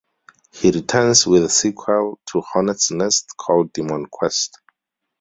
[0.51, 4.57] He returns with a sequel to "Hornets' Nest" called "Demon Quest".